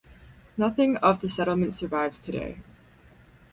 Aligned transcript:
Nothing 0.57 0.97
of 0.97 1.19
the 1.19 1.29
settlement 1.29 1.75
survives 1.75 2.17
today. 2.17 2.57